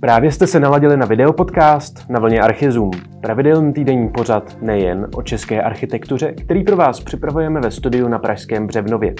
Právě 0.00 0.32
jste 0.32 0.46
se 0.46 0.60
naladili 0.60 0.96
na 0.96 1.06
videopodcast 1.06 2.10
na 2.10 2.20
vlně 2.20 2.40
Archizum, 2.40 2.90
pravidelný 3.20 3.72
týdenní 3.72 4.08
pořad 4.08 4.56
nejen 4.62 5.06
o 5.14 5.22
české 5.22 5.62
architektuře, 5.62 6.32
který 6.32 6.64
pro 6.64 6.76
vás 6.76 7.00
připravujeme 7.00 7.60
ve 7.60 7.70
studiu 7.70 8.08
na 8.08 8.18
Pražském 8.18 8.66
Břevnově. 8.66 9.14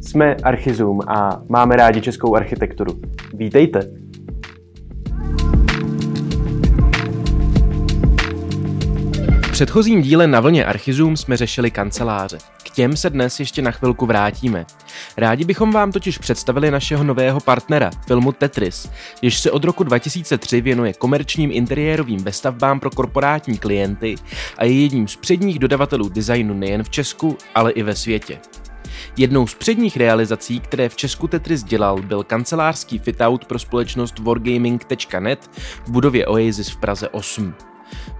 Jsme 0.00 0.34
Archizum 0.42 1.00
a 1.06 1.42
máme 1.48 1.76
rádi 1.76 2.00
českou 2.00 2.36
architekturu. 2.36 2.92
Vítejte! 3.34 4.05
Předchozím 9.56 10.02
díle 10.02 10.26
na 10.26 10.40
vlně 10.40 10.64
Archizum 10.64 11.16
jsme 11.16 11.36
řešili 11.36 11.70
kanceláře. 11.70 12.38
K 12.62 12.70
těm 12.70 12.96
se 12.96 13.10
dnes 13.10 13.40
ještě 13.40 13.62
na 13.62 13.70
chvilku 13.70 14.06
vrátíme. 14.06 14.66
Rádi 15.16 15.44
bychom 15.44 15.72
vám 15.72 15.92
totiž 15.92 16.18
představili 16.18 16.70
našeho 16.70 17.04
nového 17.04 17.40
partnera, 17.40 17.90
filmu 18.06 18.32
Tetris, 18.32 18.90
jež 19.22 19.38
se 19.38 19.50
od 19.50 19.64
roku 19.64 19.84
2003 19.84 20.60
věnuje 20.60 20.92
komerčním 20.92 21.50
interiérovým 21.52 22.24
vestavbám 22.24 22.80
pro 22.80 22.90
korporátní 22.90 23.58
klienty 23.58 24.14
a 24.58 24.64
je 24.64 24.82
jedním 24.82 25.08
z 25.08 25.16
předních 25.16 25.58
dodavatelů 25.58 26.08
designu 26.08 26.54
nejen 26.54 26.84
v 26.84 26.90
Česku, 26.90 27.38
ale 27.54 27.70
i 27.72 27.82
ve 27.82 27.96
světě. 27.96 28.38
Jednou 29.16 29.46
z 29.46 29.54
předních 29.54 29.96
realizací, 29.96 30.60
které 30.60 30.88
v 30.88 30.96
Česku 30.96 31.28
Tetris 31.28 31.64
dělal, 31.64 32.02
byl 32.02 32.22
kancelářský 32.22 32.98
fitout 32.98 33.44
pro 33.44 33.58
společnost 33.58 34.18
wargaming.net 34.18 35.50
v 35.84 35.90
budově 35.90 36.26
Oasis 36.26 36.68
v 36.68 36.76
Praze 36.76 37.08
8. 37.08 37.54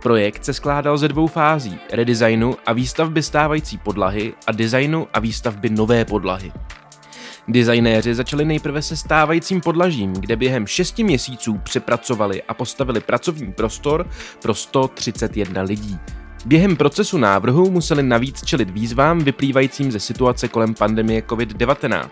Projekt 0.03 0.45
se 0.45 0.55
skládal 0.55 0.99
ze 0.99 1.09
dvou 1.09 1.27
fází, 1.27 1.79
redesignu 1.93 2.57
a 2.67 2.73
výstavby 2.73 3.23
stávající 3.23 3.79
podlahy 3.79 4.35
a 4.47 4.53
designu 4.53 5.07
a 5.13 5.21
výstavby 5.21 5.71
nové 5.71 6.05
podlahy. 6.05 6.53
Designéři 7.49 8.15
začali 8.15 8.45
nejprve 8.45 8.83
se 8.83 8.97
stávajícím 8.97 9.61
podlažím, 9.61 10.13
kde 10.13 10.37
během 10.37 10.67
6 10.67 10.99
měsíců 10.99 11.59
přepracovali 11.59 12.43
a 12.43 12.55
postavili 12.55 13.01
pracovní 13.01 13.53
prostor 13.53 14.09
pro 14.43 14.55
131 14.55 15.63
lidí. 15.63 15.99
Během 16.47 16.77
procesu 16.77 17.19
návrhu 17.19 17.71
museli 17.71 18.03
navíc 18.03 18.45
čelit 18.45 18.71
výzvám 18.71 19.19
vyplývajícím 19.19 19.93
ze 19.93 20.01
situace 20.01 20.49
kolem 20.49 20.75
pandemie 20.75 21.21
COVID-19. 21.21 22.09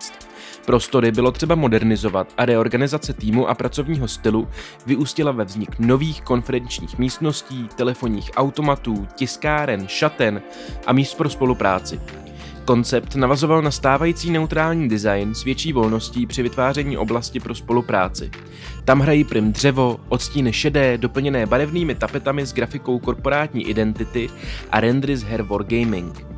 Prostory 0.66 1.12
bylo 1.12 1.32
třeba 1.32 1.54
modernizovat 1.54 2.32
a 2.36 2.44
reorganizace 2.44 3.12
týmu 3.12 3.48
a 3.48 3.54
pracovního 3.54 4.08
stylu 4.08 4.48
vyústila 4.86 5.32
ve 5.32 5.44
vznik 5.44 5.78
nových 5.78 6.22
konferenčních 6.22 6.98
místností, 6.98 7.68
telefonních 7.76 8.30
automatů, 8.36 9.06
tiskáren, 9.14 9.88
šaten 9.88 10.42
a 10.86 10.92
míst 10.92 11.14
pro 11.14 11.30
spolupráci. 11.30 12.00
Koncept 12.64 13.14
navazoval 13.14 13.62
na 13.62 13.70
stávající 13.70 14.30
neutrální 14.30 14.88
design 14.88 15.34
s 15.34 15.44
větší 15.44 15.72
volností 15.72 16.26
při 16.26 16.42
vytváření 16.42 16.96
oblasti 16.96 17.40
pro 17.40 17.54
spolupráci. 17.54 18.30
Tam 18.84 19.00
hrají 19.00 19.24
prim 19.24 19.52
dřevo, 19.52 20.00
odstíny 20.08 20.52
šedé, 20.52 20.98
doplněné 20.98 21.46
barevnými 21.46 21.94
tapetami 21.94 22.46
s 22.46 22.54
grafikou 22.54 22.98
korporátní 22.98 23.68
identity 23.68 24.30
a 24.70 24.80
rendry 24.80 25.16
z 25.16 25.22
her 25.22 25.42
Wargaming. 25.42 26.33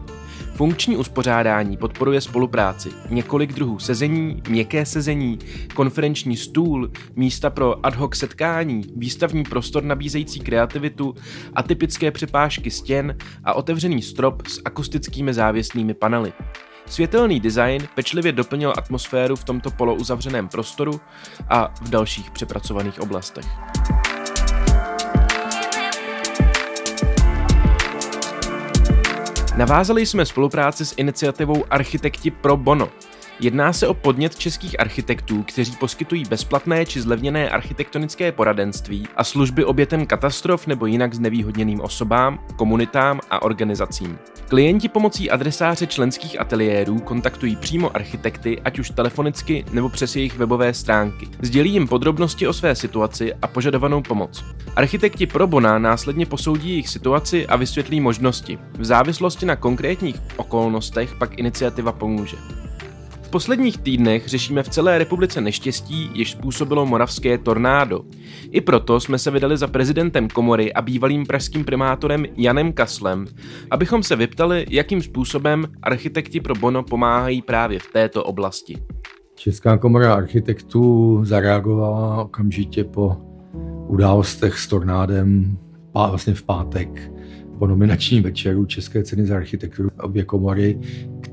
Funkční 0.57 0.97
uspořádání 0.97 1.77
podporuje 1.77 2.21
spolupráci, 2.21 2.91
několik 3.11 3.53
druhů 3.53 3.79
sezení, 3.79 4.43
měkké 4.49 4.87
sezení, 4.87 5.39
konferenční 5.75 6.37
stůl, 6.37 6.91
místa 7.17 7.51
pro 7.51 7.87
ad 7.87 7.95
hoc 7.95 8.17
setkání, 8.17 8.83
výstavní 8.97 9.45
prostor 9.45 9.84
nabízející 9.84 10.41
kreativitu, 10.41 11.15
atypické 11.55 12.11
přepážky 12.11 12.71
stěn 12.71 13.17
a 13.45 13.55
otevřený 13.55 14.03
strop 14.03 14.47
s 14.47 14.61
akustickými 14.65 15.34
závěsnými 15.34 15.95
panely. 15.95 16.33
Světelný 16.87 17.41
design 17.41 17.89
pečlivě 17.95 18.33
doplnil 18.33 18.75
atmosféru 18.79 19.37
v 19.37 19.45
tomto 19.45 19.71
polouzavřeném 19.71 20.49
prostoru 20.49 21.01
a 21.49 21.75
v 21.83 21.91
dalších 21.91 22.31
přepracovaných 22.31 23.01
oblastech. 23.01 23.47
Navázali 29.56 30.06
jsme 30.06 30.27
spolupráci 30.27 30.87
s 30.87 30.94
iniciativou 30.97 31.65
Architekti 31.71 32.31
pro 32.31 32.56
Bono. 32.56 32.89
Jedná 33.41 33.73
se 33.73 33.87
o 33.87 33.95
podnět 33.95 34.37
českých 34.37 34.81
architektů, 34.81 35.43
kteří 35.43 35.73
poskytují 35.73 36.25
bezplatné 36.25 36.87
či 36.87 37.01
zlevněné 37.01 37.51
architektonické 37.51 38.33
poradenství 38.33 39.09
a 39.17 39.25
služby 39.25 39.65
obětem 39.65 40.07
katastrof 40.07 40.67
nebo 40.67 40.87
jinak 40.87 41.15
znevýhodněným 41.15 41.81
osobám, 41.81 42.39
komunitám 42.57 43.21
a 43.31 43.43
organizacím. 43.43 44.19
Klienti 44.49 44.89
pomocí 44.89 45.31
adresáře 45.31 45.87
členských 45.87 46.41
ateliérů 46.41 47.01
kontaktují 47.01 47.57
přímo 47.57 47.97
architekty, 47.97 48.61
ať 48.65 48.79
už 48.79 48.91
telefonicky 48.91 49.65
nebo 49.73 49.89
přes 49.89 50.17
jejich 50.17 50.39
webové 50.39 50.75
stránky. 50.75 51.29
Sdělí 51.43 51.73
jim 51.73 51.89
podrobnosti 51.89 52.49
o 52.49 52.53
své 52.53 52.75
situaci 52.75 53.35
a 53.43 53.47
požadovanou 53.47 54.03
pomoc. 54.03 54.45
Architekti 54.77 55.27
pro 55.27 55.47
Bona 55.47 55.79
následně 55.79 56.27
posoudí 56.27 56.69
jejich 56.69 56.89
situaci 56.89 57.47
a 57.47 57.57
vysvětlí 57.57 58.01
možnosti. 58.01 58.59
V 58.79 58.85
závislosti 58.85 59.47
na 59.47 59.57
konkrétních 59.57 60.17
okolnostech 60.37 61.15
pak 61.15 61.39
iniciativa 61.39 61.93
pomůže. 61.93 62.37
V 63.26 63.28
posledních 63.28 63.78
týdnech 63.78 64.28
řešíme 64.28 64.62
v 64.62 64.69
celé 64.69 64.98
republice 64.98 65.41
neštěstí, 65.41 66.10
jež 66.14 66.31
způsobilo 66.31 66.87
moravské 66.87 67.38
tornádo. 67.38 68.04
I 68.50 68.60
proto 68.60 69.00
jsme 69.00 69.19
se 69.19 69.31
vydali 69.31 69.56
za 69.56 69.66
prezidentem 69.66 70.28
komory 70.28 70.72
a 70.72 70.82
bývalým 70.82 71.26
pražským 71.26 71.64
primátorem 71.64 72.25
Janem 72.37 72.72
Kaslem, 72.72 73.26
abychom 73.70 74.03
se 74.03 74.16
vyptali, 74.16 74.66
jakým 74.70 75.03
způsobem 75.03 75.66
architekti 75.82 76.41
pro 76.41 76.54
Bono 76.54 76.82
pomáhají 76.82 77.42
právě 77.42 77.78
v 77.78 77.92
této 77.92 78.25
oblasti. 78.25 78.78
Česká 79.34 79.78
komora 79.78 80.14
architektů 80.14 81.20
zareagovala 81.25 82.22
okamžitě 82.22 82.84
po 82.84 83.16
událostech 83.88 84.58
s 84.58 84.66
tornádem 84.66 85.58
vlastně 85.94 86.34
v 86.34 86.43
pátek 86.43 87.12
po 87.58 87.66
nominačním 87.66 88.22
večeru 88.22 88.66
České 88.66 89.03
ceny 89.04 89.26
za 89.26 89.37
architekturu 89.37 89.91
obě 90.03 90.25
komory, 90.25 90.78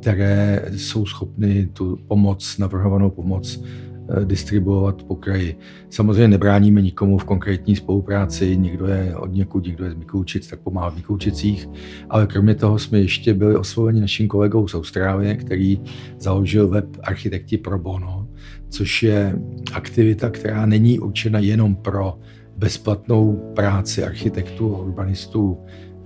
které 0.03 0.65
jsou 0.75 1.05
schopny 1.05 1.69
tu 1.73 1.99
pomoc, 2.07 2.57
navrhovanou 2.57 3.09
pomoc 3.09 3.63
eh, 3.63 4.25
distribuovat 4.25 5.03
po 5.03 5.15
kraji. 5.15 5.55
Samozřejmě 5.89 6.27
nebráníme 6.27 6.81
nikomu 6.81 7.17
v 7.17 7.23
konkrétní 7.23 7.75
spolupráci, 7.75 8.57
někdo 8.57 8.87
je 8.87 9.15
od 9.15 9.33
někud, 9.33 9.65
někdo 9.65 9.85
je 9.85 9.91
z 9.91 9.95
Mikulčic, 9.95 10.47
tak 10.47 10.59
pomáhá 10.59 10.89
v 10.89 10.95
Mikulčicích, 10.95 11.69
ale 12.09 12.27
kromě 12.27 12.55
toho 12.55 12.79
jsme 12.79 12.99
ještě 12.99 13.33
byli 13.33 13.55
osloveni 13.55 14.01
naším 14.01 14.27
kolegou 14.27 14.67
z 14.67 14.75
Austrálie, 14.75 15.35
který 15.35 15.81
založil 16.19 16.67
web 16.67 16.85
Architekti 17.03 17.57
pro 17.57 17.79
Bono, 17.79 18.27
což 18.69 19.03
je 19.03 19.35
aktivita, 19.73 20.29
která 20.29 20.65
není 20.65 20.99
určena 20.99 21.39
jenom 21.39 21.75
pro 21.75 22.19
bezplatnou 22.57 23.51
práci 23.55 24.03
architektů 24.03 24.75
a 24.75 24.79
urbanistů 24.79 25.57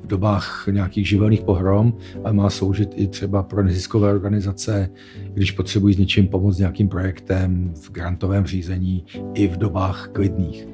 dobách 0.07 0.67
nějakých 0.71 1.09
živelných 1.09 1.41
pohrom, 1.41 1.93
ale 2.23 2.33
má 2.33 2.49
sloužit 2.49 2.89
i 2.95 3.07
třeba 3.07 3.43
pro 3.43 3.63
neziskové 3.63 4.09
organizace, 4.09 4.89
když 5.33 5.51
potřebují 5.51 5.93
s 5.93 5.97
něčím 5.97 6.27
pomoct 6.27 6.57
nějakým 6.57 6.89
projektem 6.89 7.73
v 7.81 7.91
grantovém 7.91 8.45
řízení 8.45 9.05
i 9.33 9.47
v 9.47 9.57
dobách 9.57 10.09
klidných. 10.13 10.67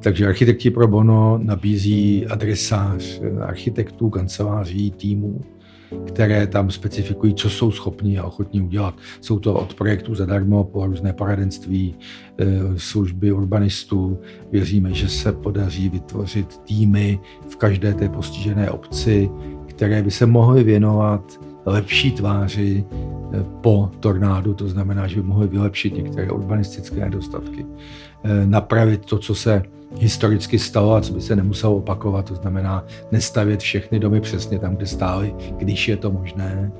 Takže 0.00 0.26
architekti 0.26 0.70
pro 0.70 0.88
Bono 0.88 1.38
nabízí 1.42 2.26
adresář 2.26 3.20
architektů, 3.40 4.10
kanceláří, 4.10 4.90
týmů, 4.90 5.40
které 6.06 6.46
tam 6.46 6.70
specifikují, 6.70 7.34
co 7.34 7.50
jsou 7.50 7.70
schopni 7.70 8.18
a 8.18 8.24
ochotní 8.24 8.60
udělat. 8.60 8.94
Jsou 9.20 9.38
to 9.38 9.54
od 9.54 9.74
projektů 9.74 10.14
zadarmo 10.14 10.64
po 10.64 10.86
různé 10.86 11.12
poradenství, 11.12 11.94
e, 12.38 12.46
služby 12.76 13.32
urbanistů. 13.32 14.18
Věříme, 14.52 14.94
že 14.94 15.08
se 15.08 15.32
podaří 15.32 15.88
vytvořit 15.88 16.58
týmy 16.58 17.20
v 17.48 17.56
každé 17.56 17.94
té 17.94 18.08
postižené 18.08 18.70
obci, 18.70 19.30
které 19.66 20.02
by 20.02 20.10
se 20.10 20.26
mohly 20.26 20.64
věnovat 20.64 21.40
lepší 21.66 22.12
tváři 22.12 22.84
e, 22.84 23.44
po 23.60 23.90
tornádu, 24.00 24.54
to 24.54 24.68
znamená, 24.68 25.06
že 25.06 25.16
by 25.16 25.28
mohly 25.28 25.48
vylepšit 25.48 25.94
některé 25.94 26.30
urbanistické 26.30 27.00
nedostatky, 27.00 27.66
e, 28.24 28.46
napravit 28.46 29.04
to, 29.04 29.18
co 29.18 29.34
se 29.34 29.62
historicky 29.98 30.58
stalo 30.58 30.94
a 30.94 31.00
co 31.00 31.12
by 31.12 31.20
se 31.20 31.36
nemuselo 31.36 31.76
opakovat. 31.76 32.26
To 32.26 32.34
znamená 32.34 32.86
nestavět 33.12 33.60
všechny 33.60 33.98
domy 33.98 34.20
přesně 34.20 34.58
tam, 34.58 34.76
kde 34.76 34.86
stály, 34.86 35.34
když 35.56 35.88
je 35.88 35.96
to 35.96 36.12
možné, 36.12 36.72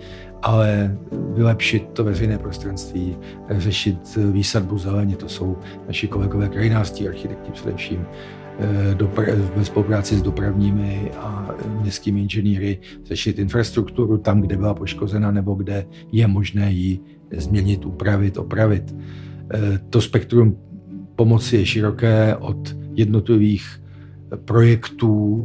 ale 0.42 0.96
vylepšit 1.34 1.88
to 1.92 2.04
veřejné 2.04 2.38
prostranství, 2.38 3.16
řešit 3.50 4.18
výsadbu 4.32 4.78
zeleně, 4.78 5.16
to 5.16 5.28
jsou 5.28 5.56
naši 5.86 6.08
kolegové 6.08 6.48
krajinářství, 6.48 7.08
architekti 7.08 7.52
především, 7.52 8.06
eh, 8.58 8.96
ve 9.56 9.64
spolupráci 9.64 10.16
s 10.16 10.22
dopravními 10.22 11.10
a 11.18 11.54
městskými 11.80 12.20
inženýry 12.20 12.78
řešit 13.04 13.38
infrastrukturu 13.38 14.18
tam, 14.18 14.40
kde 14.40 14.56
byla 14.56 14.74
poškozena 14.74 15.30
nebo 15.30 15.54
kde 15.54 15.86
je 16.12 16.26
možné 16.26 16.72
ji 16.72 17.00
změnit, 17.36 17.84
upravit, 17.84 18.36
opravit. 18.36 18.94
Eh, 19.54 19.80
to 19.90 20.00
spektrum 20.00 20.56
pomoci 21.16 21.56
je 21.56 21.66
široké 21.66 22.36
od 22.36 22.83
jednotlivých 22.94 23.82
projektů 24.44 25.44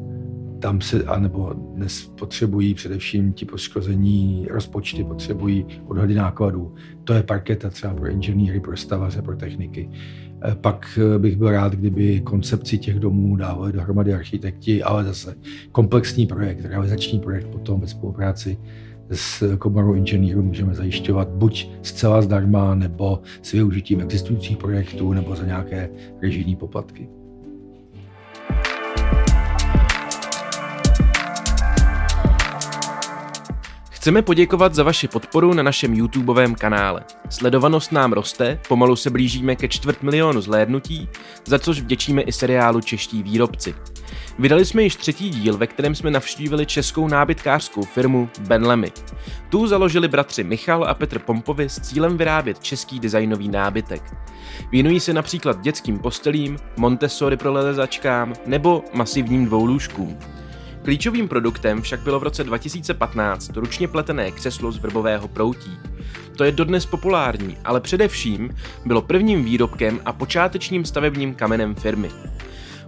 tam 0.60 0.81
se, 0.81 1.04
anebo 1.04 1.54
dnes 1.54 2.12
potřebují 2.19 2.74
především 2.74 3.34
ti 3.34 3.46
poškození 3.46 4.48
rozpočty, 4.51 5.04
potřebují 5.04 5.66
odhady 5.88 6.16
nákladů. 6.16 6.75
To 7.04 7.13
je 7.13 7.24
parketa 7.24 7.69
třeba 7.69 7.94
pro 7.94 8.10
inženýry, 8.10 8.60
pro 8.60 8.78
stavaře, 8.78 9.22
pro 9.22 9.36
techniky. 9.36 9.90
Eh, 10.44 10.56
pak 10.56 11.00
eh, 11.16 11.19
bych 11.19 11.38
byl 11.38 11.51
rád, 11.51 11.75
kdyby 11.75 12.19
koncepci 12.19 12.78
těch 12.78 13.00
domů 13.00 13.36
dávali 13.36 13.74
dohromady 13.74 14.13
architekti, 14.13 14.84
ale 14.84 15.04
zase 15.04 15.36
komplexní 15.72 16.28
projekt, 16.28 16.66
realizační 16.66 17.19
projekt 17.19 17.48
potom 17.48 17.81
ve 17.81 17.88
spolupráci 17.88 18.57
s 19.12 19.57
komorou 19.57 19.94
inženýrů 19.94 20.44
můžeme 20.44 20.75
zajišťovat 20.75 21.30
buď 21.30 21.69
zcela 21.81 22.22
zdarma, 22.22 22.75
nebo 22.75 23.19
s 23.42 23.52
využitím 23.52 24.02
existujících 24.02 24.57
projektů, 24.57 25.13
nebo 25.13 25.36
za 25.36 25.45
nějaké 25.45 25.90
režijní 26.22 26.56
poplatky. 26.56 27.19
Chceme 34.09 34.21
poděkovat 34.21 34.75
za 34.75 34.83
vaši 34.83 35.07
podporu 35.07 35.53
na 35.53 35.63
našem 35.63 35.94
YouTubeovém 35.94 36.56
kanále. 36.56 37.03
Sledovanost 37.29 37.91
nám 37.91 38.13
roste, 38.13 38.59
pomalu 38.67 38.95
se 38.95 39.09
blížíme 39.09 39.56
ke 39.56 39.67
čtvrt 39.67 40.03
milionu 40.03 40.41
zhlédnutí, 40.41 41.09
za 41.45 41.59
což 41.59 41.79
vděčíme 41.81 42.21
i 42.21 42.31
seriálu 42.31 42.81
Čeští 42.81 43.23
výrobci. 43.23 43.75
Vydali 44.39 44.65
jsme 44.65 44.83
již 44.83 44.95
třetí 44.95 45.29
díl, 45.29 45.57
ve 45.57 45.67
kterém 45.67 45.95
jsme 45.95 46.11
navštívili 46.11 46.65
českou 46.65 47.07
nábytkářskou 47.07 47.83
firmu 47.83 48.29
Benlemy. 48.39 48.91
Tu 49.50 49.67
založili 49.67 50.07
bratři 50.07 50.44
Michal 50.44 50.83
a 50.83 50.94
Petr 50.94 51.19
Pompovi 51.19 51.69
s 51.69 51.79
cílem 51.79 52.17
vyrábět 52.17 52.59
český 52.59 53.00
designový 53.00 53.50
nábytek. 53.50 54.03
Věnují 54.71 55.00
se 55.00 55.13
například 55.13 55.61
dětským 55.61 56.00
postelím, 56.00 56.57
Montessori 56.77 57.38
pro 57.38 57.53
lezačkám 57.53 58.33
nebo 58.45 58.83
masivním 58.94 59.45
dvoulůžkům. 59.45 60.17
Klíčovým 60.84 61.28
produktem 61.28 61.81
však 61.81 62.00
bylo 62.00 62.20
v 62.20 62.24
roce 62.24 62.44
2015 62.44 63.58
ručně 63.58 63.88
pletené 63.88 64.31
křeslo 64.31 64.72
z 64.72 64.78
vrbového 64.78 65.28
proutí. 65.28 65.78
To 66.38 66.44
je 66.44 66.52
dodnes 66.52 66.86
populární, 66.86 67.58
ale 67.66 67.81
především 67.81 68.50
bylo 68.86 69.02
prvním 69.02 69.44
výrobkem 69.44 70.00
a 70.06 70.14
počátečním 70.14 70.86
stavebním 70.86 71.36
kamenem 71.36 71.76
firmy. 71.76 72.10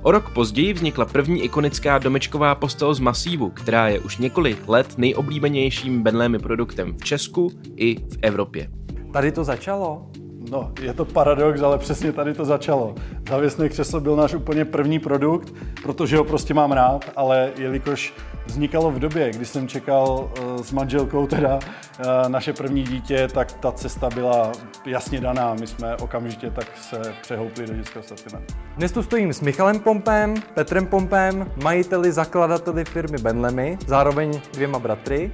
O 0.01 0.11
rok 0.11 0.29
později 0.33 0.73
vznikla 0.73 1.05
první 1.05 1.43
ikonická 1.43 1.97
domečková 1.97 2.55
postel 2.55 2.93
z 2.93 2.99
masívu, 2.99 3.49
která 3.49 3.87
je 3.89 3.99
už 3.99 4.17
několik 4.17 4.67
let 4.67 4.97
nejoblíbenějším 4.97 6.03
Benlémy 6.03 6.39
produktem 6.39 6.97
v 6.97 7.03
Česku 7.03 7.51
i 7.75 7.95
v 7.95 8.17
Evropě. 8.21 8.69
Tady 9.13 9.31
to 9.31 9.43
začalo? 9.43 10.11
No, 10.51 10.71
je 10.81 10.93
to 10.93 11.05
paradox, 11.05 11.61
ale 11.61 11.77
přesně 11.77 12.11
tady 12.11 12.33
to 12.33 12.45
začalo. 12.45 12.95
Závěsné 13.29 13.69
křeslo 13.69 13.99
byl 13.99 14.15
náš 14.15 14.33
úplně 14.33 14.65
první 14.65 14.99
produkt, 14.99 15.53
protože 15.83 16.17
ho 16.17 16.23
prostě 16.23 16.53
mám 16.53 16.71
rád, 16.71 17.11
ale 17.15 17.51
jelikož 17.57 18.13
vznikalo 18.45 18.91
v 18.91 18.99
době, 18.99 19.31
kdy 19.31 19.45
jsem 19.45 19.67
čekal 19.67 20.29
uh, 20.39 20.61
s 20.61 20.71
manželkou 20.71 21.27
teda 21.27 21.55
uh, 21.55 22.05
naše 22.27 22.53
první 22.53 22.83
dítě, 22.83 23.27
tak 23.33 23.51
ta 23.51 23.71
cesta 23.71 24.09
byla 24.09 24.51
jasně 24.85 25.21
daná. 25.21 25.53
My 25.53 25.67
jsme 25.67 25.95
okamžitě 25.95 26.51
tak 26.51 26.67
se 26.77 27.13
přehoupli 27.21 27.67
do 27.67 27.73
dětského 27.73 28.03
sortimentu. 28.03 28.53
Dnes 28.77 28.91
tu 28.91 29.03
stojím 29.03 29.33
s 29.33 29.41
Michalem 29.41 29.79
Pompem, 29.79 30.33
Petrem 30.53 30.87
Pompem, 30.87 31.51
majiteli, 31.63 32.11
zakladateli 32.11 32.85
firmy 32.85 33.17
Benlemy, 33.17 33.77
zároveň 33.87 34.41
dvěma 34.53 34.79
bratry. 34.79 35.31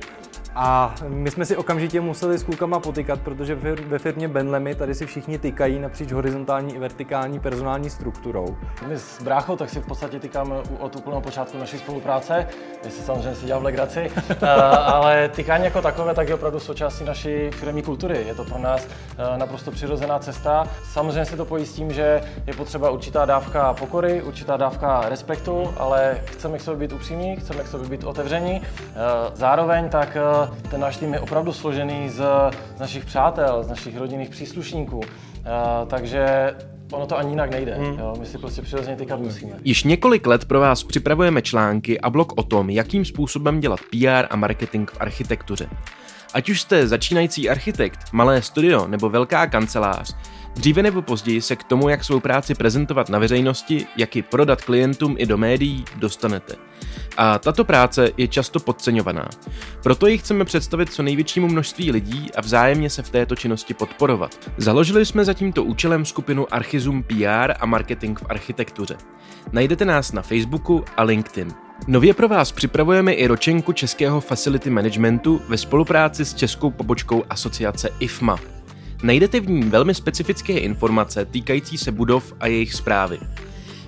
A 0.60 0.96
my 1.08 1.32
jsme 1.32 1.46
si 1.46 1.58
okamžitě 1.58 2.02
museli 2.02 2.38
s 2.38 2.44
klukama 2.44 2.80
potýkat, 2.80 3.22
protože 3.22 3.56
ve 3.88 4.00
firmě 4.00 4.28
Benlemy 4.28 4.76
tady 4.76 4.96
si 4.96 5.06
všichni 5.06 5.38
tykají 5.38 5.80
napříč 5.80 6.12
horizontální 6.12 6.76
i 6.76 6.80
vertikální 6.80 7.40
personální 7.40 7.90
strukturou. 7.90 8.58
My 8.88 8.98
s 8.98 9.22
bráchou 9.22 9.56
tak 9.56 9.70
si 9.70 9.82
v 9.82 9.86
podstatě 9.86 10.20
tykáme 10.20 10.56
od 10.80 10.96
úplného 10.96 11.22
počátku 11.22 11.58
naší 11.58 11.78
spolupráce, 11.78 12.48
jestli 12.86 13.04
samozřejmě 13.04 13.36
si 13.36 13.46
dělal 13.46 13.62
v 13.62 13.64
legraci, 13.66 14.12
eh, 14.30 14.50
ale 14.70 15.30
tykání 15.30 15.64
jako 15.64 15.82
takové 15.82 16.14
tak 16.14 16.28
je 16.30 16.36
opravdu 16.36 16.60
součástí 16.60 17.04
naší 17.04 17.50
firmní 17.52 17.82
kultury. 17.82 18.24
Je 18.28 18.36
to 18.36 18.46
pro 18.46 18.60
nás 18.60 18.88
eh, 18.88 19.38
naprosto 19.38 19.72
přirozená 19.72 20.20
cesta. 20.20 20.68
Samozřejmě 20.84 21.26
si 21.26 21.38
to 21.38 21.46
pojí 21.46 21.66
s 21.66 21.74
tím, 21.74 21.94
že 21.94 22.22
je 22.48 22.54
potřeba 22.54 22.90
určitá 22.90 23.26
dávka 23.26 23.74
pokory, 23.74 24.22
určitá 24.22 24.58
dávka 24.58 25.10
respektu, 25.10 25.74
ale 25.78 26.22
chceme 26.26 26.58
k 26.58 26.62
sobě 26.62 26.88
být 26.88 26.96
upřímní, 26.96 27.36
chceme 27.36 27.64
k 27.64 27.68
sobě 27.68 27.90
být 27.90 28.04
otevření. 28.04 28.62
Eh, 28.62 28.96
zároveň 29.34 29.90
tak 29.90 30.18
ten 30.70 30.82
náš 30.82 30.98
tým 30.98 31.14
je 31.14 31.20
opravdu 31.20 31.54
složený 31.54 32.10
z, 32.10 32.26
z 32.76 32.80
našich 32.80 33.06
přátel, 33.06 33.64
z 33.64 33.68
našich 33.68 33.98
rodinných 33.98 34.30
příslušníků. 34.30 34.98
Uh, 34.98 35.04
takže 35.88 36.54
ono 36.92 37.06
to 37.06 37.18
ani 37.18 37.30
jinak 37.30 37.52
nejde. 37.52 37.76
Hmm. 37.76 38.00
Jo? 38.00 38.14
My 38.20 38.26
si 38.26 38.38
prostě 38.38 38.62
přirozeně 38.62 38.98
týkat 38.98 39.20
musíme. 39.20 39.52
Již 39.64 39.84
několik 39.84 40.28
let 40.28 40.46
pro 40.46 40.60
vás 40.60 40.84
připravujeme 40.84 41.42
články 41.42 42.02
a 42.02 42.10
blog 42.10 42.34
o 42.36 42.44
tom, 42.44 42.70
jakým 42.70 43.06
způsobem 43.06 43.60
dělat 43.60 43.80
PR 43.92 44.28
a 44.30 44.36
marketing 44.36 44.92
v 44.92 44.98
architektuře. 45.02 45.70
Ať 46.38 46.50
už 46.50 46.62
jste 46.62 46.88
začínající 46.88 47.50
architekt, 47.50 48.00
malé 48.12 48.42
studio 48.42 48.88
nebo 48.88 49.10
velká 49.10 49.48
kancelář, 49.48 50.16
Dříve 50.56 50.84
nebo 50.84 51.02
později 51.02 51.42
se 51.42 51.56
k 51.56 51.64
tomu, 51.64 51.90
jak 51.90 52.04
svou 52.04 52.20
práci 52.20 52.56
prezentovat 52.56 53.10
na 53.10 53.20
veřejnosti, 53.20 53.86
jak 53.98 54.16
ji 54.16 54.22
prodat 54.22 54.62
klientům 54.62 55.16
i 55.20 55.26
do 55.26 55.38
médií, 55.38 55.86
dostanete. 55.96 56.56
A 57.18 57.40
tato 57.40 57.66
práce 57.66 58.12
je 58.18 58.28
často 58.28 58.60
podceňovaná. 58.60 59.30
Proto 59.84 60.08
ji 60.08 60.18
chceme 60.18 60.46
představit 60.46 60.94
co 60.94 61.04
největšímu 61.04 61.48
množství 61.48 61.92
lidí 61.92 62.32
a 62.36 62.42
vzájemně 62.42 62.90
se 62.90 63.04
v 63.04 63.10
této 63.10 63.36
činnosti 63.36 63.74
podporovat. 63.74 64.52
Založili 64.58 65.06
jsme 65.06 65.26
za 65.26 65.34
tímto 65.34 65.64
účelem 65.64 66.06
skupinu 66.06 66.54
Archizum 66.54 67.04
PR 67.04 67.54
a 67.60 67.66
marketing 67.66 68.20
v 68.20 68.26
architektuře. 68.30 68.98
Najdete 69.52 69.86
nás 69.86 70.12
na 70.12 70.22
Facebooku 70.22 70.86
a 70.98 71.04
LinkedIn. 71.04 71.67
Nově 71.88 72.14
pro 72.14 72.28
vás 72.28 72.52
připravujeme 72.52 73.14
i 73.14 73.28
ročenku 73.28 73.74
českého 73.74 74.22
facility 74.22 74.70
managementu 74.70 75.42
ve 75.48 75.58
spolupráci 75.58 76.26
s 76.26 76.34
českou 76.34 76.72
pobočkou 76.72 77.24
asociace 77.30 77.90
IFMA. 78.00 78.38
Najdete 79.04 79.40
v 79.40 79.50
ní 79.50 79.64
velmi 79.64 79.94
specifické 79.94 80.54
informace 80.54 81.26
týkající 81.26 81.78
se 81.78 81.92
budov 81.92 82.34
a 82.40 82.48
jejich 82.48 82.74
zprávy. 82.74 83.20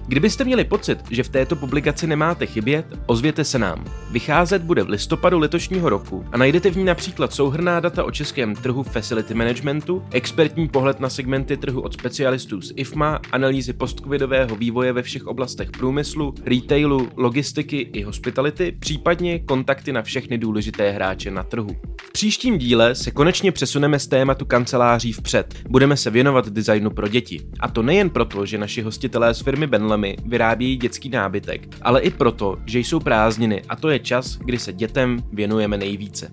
Kdybyste 0.09 0.43
měli 0.43 0.63
pocit, 0.63 0.99
že 1.11 1.23
v 1.23 1.29
této 1.29 1.55
publikaci 1.55 2.07
nemáte 2.07 2.45
chybět, 2.45 2.85
ozvěte 3.05 3.43
se 3.43 3.59
nám. 3.59 3.85
Vycházet 4.11 4.61
bude 4.61 4.83
v 4.83 4.89
listopadu 4.89 5.39
letošního 5.39 5.89
roku 5.89 6.25
a 6.31 6.37
najdete 6.37 6.69
v 6.69 6.77
ní 6.77 6.83
například 6.83 7.33
souhrná 7.33 7.79
data 7.79 8.03
o 8.03 8.11
českém 8.11 8.55
trhu 8.55 8.83
facility 8.83 9.33
managementu, 9.33 10.03
expertní 10.11 10.67
pohled 10.67 10.99
na 10.99 11.09
segmenty 11.09 11.57
trhu 11.57 11.81
od 11.81 11.93
specialistů 11.93 12.61
z 12.61 12.73
IFMA, 12.75 13.19
analýzy 13.31 13.73
postcovidového 13.73 14.55
vývoje 14.55 14.93
ve 14.93 15.01
všech 15.01 15.27
oblastech 15.27 15.71
průmyslu, 15.71 16.33
retailu, 16.45 17.09
logistiky 17.15 17.77
i 17.77 18.03
hospitality, 18.03 18.75
případně 18.79 19.39
kontakty 19.39 19.91
na 19.91 20.01
všechny 20.01 20.37
důležité 20.37 20.91
hráče 20.91 21.31
na 21.31 21.43
trhu. 21.43 21.75
V 22.01 22.11
příštím 22.11 22.57
díle 22.57 22.95
se 22.95 23.11
konečně 23.11 23.51
přesuneme 23.51 23.99
z 23.99 24.07
tématu 24.07 24.45
kanceláří 24.45 25.13
vpřed. 25.13 25.55
Budeme 25.69 25.97
se 25.97 26.09
věnovat 26.09 26.49
designu 26.49 26.89
pro 26.89 27.07
děti. 27.07 27.41
A 27.59 27.67
to 27.67 27.81
nejen 27.83 28.09
proto, 28.09 28.45
že 28.45 28.57
naši 28.57 28.81
hostitelé 28.81 29.33
z 29.33 29.41
firmy 29.41 29.67
Benlem 29.67 29.98
firmy 29.99 30.15
vyrábějí 30.25 30.77
dětský 30.77 31.09
nábytek, 31.09 31.61
ale 31.81 32.01
i 32.01 32.09
proto, 32.09 32.57
že 32.65 32.79
jsou 32.79 32.99
prázdniny 32.99 33.61
a 33.69 33.75
to 33.75 33.89
je 33.89 33.99
čas, 33.99 34.37
kdy 34.37 34.57
se 34.57 34.73
dětem 34.73 35.17
věnujeme 35.33 35.77
nejvíce. 35.77 36.31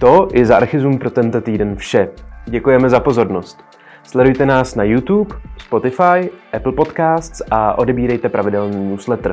To 0.00 0.28
je 0.34 0.46
za 0.46 0.56
Archizum 0.56 0.98
pro 0.98 1.10
tento 1.10 1.40
týden 1.40 1.76
vše. 1.76 2.08
Děkujeme 2.46 2.90
za 2.90 3.00
pozornost. 3.00 3.58
Sledujte 4.02 4.46
nás 4.46 4.74
na 4.74 4.84
YouTube, 4.84 5.34
Spotify, 5.58 6.30
Apple 6.52 6.72
Podcasts 6.72 7.42
a 7.50 7.78
odebírejte 7.78 8.28
pravidelný 8.28 8.90
newsletter. 8.90 9.32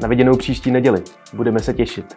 Na 0.00 0.08
viděnou 0.08 0.36
příští 0.36 0.70
neděli. 0.70 1.02
Budeme 1.32 1.58
se 1.58 1.74
těšit. 1.74 2.16